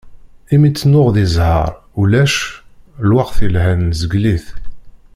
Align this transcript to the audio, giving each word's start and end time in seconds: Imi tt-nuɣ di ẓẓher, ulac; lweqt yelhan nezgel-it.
Imi 0.53 0.69
tt-nuɣ 0.71 1.07
di 1.15 1.25
ẓẓher, 1.35 1.73
ulac; 2.01 2.35
lweqt 3.07 3.37
yelhan 3.45 3.79
nezgel-it. 3.89 4.45